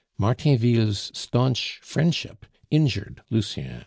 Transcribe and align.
Martainville's 0.17 1.11
staunch 1.13 1.77
friendship 1.83 2.47
injured 2.71 3.21
Lucien. 3.29 3.79